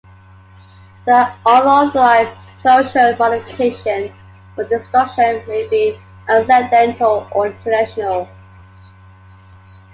The 1.05 1.31
unauthorized 1.45 2.33
disclosure, 2.39 3.15
modification, 3.19 4.11
or 4.57 4.63
destruction 4.63 5.43
may 5.47 5.67
be 5.69 5.95
accidental 6.27 7.27
or 7.31 7.45
intentional. 7.45 8.27